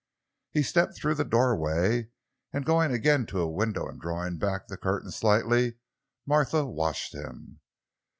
He 0.49 0.63
stepped 0.63 0.95
through 0.95 1.13
the 1.13 1.23
doorway 1.23 2.09
and, 2.51 2.65
going 2.65 2.91
again 2.91 3.27
to 3.27 3.39
a 3.39 3.47
window 3.47 3.87
and 3.87 4.01
drawing 4.01 4.39
back 4.39 4.65
the 4.65 4.75
curtain 4.75 5.11
slightly, 5.11 5.75
Martha 6.25 6.65
watched 6.65 7.13
him. 7.13 7.59